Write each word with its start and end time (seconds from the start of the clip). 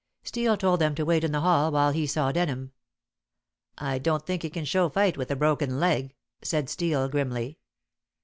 Steel 0.23 0.57
told 0.57 0.81
them 0.81 0.95
to 0.95 1.05
wait 1.05 1.23
in 1.23 1.31
the 1.31 1.41
hall 1.41 1.69
while 1.71 1.91
he 1.91 2.07
saw 2.07 2.31
Denham. 2.31 2.71
"I 3.77 3.99
don't 3.99 4.25
think 4.25 4.41
he 4.41 4.49
can 4.49 4.65
show 4.65 4.89
fight 4.89 5.15
with 5.15 5.29
a 5.29 5.35
broken 5.35 5.79
leg," 5.79 6.15
said 6.41 6.71
Steel 6.71 7.07
grimly. 7.07 7.59